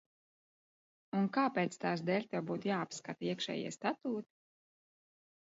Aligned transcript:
Un 1.19 1.27
kāpēc 1.35 1.77
tās 1.83 2.03
dēļ 2.07 2.25
tev 2.33 2.47
būtu 2.49 2.71
jāapskata 2.73 3.29
iekšējie 3.29 3.77
statūti? 3.79 4.29